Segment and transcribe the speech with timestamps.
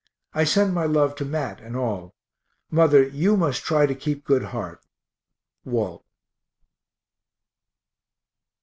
[0.33, 2.15] I send my love to Mat and all.
[2.71, 4.83] Mother, you must try to keep good heart.
[5.63, 6.03] WALT.